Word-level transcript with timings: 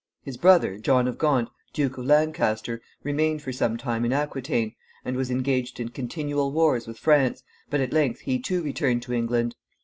His 0.23 0.35
brother, 0.35 0.79
John 0.79 1.07
of 1.07 1.19
Gaunt, 1.19 1.49
Duke 1.73 1.95
of 1.99 2.05
Lancaster, 2.07 2.81
remained 3.03 3.43
for 3.43 3.53
some 3.53 3.77
time 3.77 4.03
in 4.03 4.11
Aquitaine, 4.11 4.73
and 5.05 5.15
was 5.15 5.29
engaged 5.29 5.79
in 5.79 5.89
continual 5.89 6.51
wars 6.51 6.87
with 6.87 6.97
France, 6.97 7.43
but 7.69 7.81
at 7.81 7.93
length 7.93 8.21
he 8.21 8.39
too 8.39 8.63
returned 8.63 9.03
to 9.03 9.13
England. 9.13 9.53